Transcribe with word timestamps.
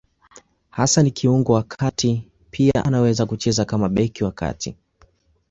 Hasa 0.69 1.03
ni 1.03 1.11
kiungo 1.11 1.53
wa 1.53 1.63
kati; 1.63 2.27
pia 2.51 2.85
anaweza 2.85 3.25
kucheza 3.25 3.65
kama 3.65 3.89
beki 3.89 4.23
wa 4.23 4.31
kati. 4.31 4.75